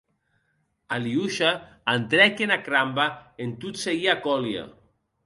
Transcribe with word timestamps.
Aliosha 0.95 1.51
entrèc 1.93 2.41
ena 2.45 2.57
cramba 2.69 3.05
en 3.47 3.53
tot 3.67 3.81
seguir 3.83 4.11
a 4.15 4.17
Kolia. 4.25 4.65